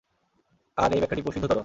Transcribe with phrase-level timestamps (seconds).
[0.77, 1.59] আর এই ব্যাখ্যাটি প্রসিদ্ধতর।